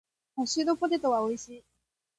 [0.35, 1.63] ハッシュドポテトは美味しい。